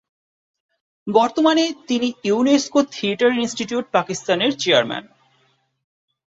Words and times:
বর্তমানে 1.07 1.65
তিনি 1.87 2.07
UNESCO 2.23 2.79
theatre 2.91 3.31
institute 3.37 3.85
পাকিস্তানের 3.91 4.51
চেয়ারম্যান। 4.57 5.05